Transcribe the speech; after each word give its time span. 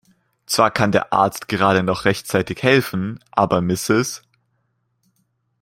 Zwar 0.47 0.71
kann 0.71 0.91
der 0.91 1.13
Arzt 1.13 1.47
gerade 1.47 1.83
noch 1.83 2.05
rechtzeitig 2.05 2.63
helfen, 2.63 3.23
aber 3.29 3.61
Mrs. 3.61 4.23